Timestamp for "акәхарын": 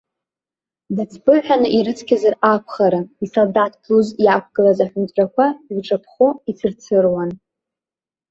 2.53-3.05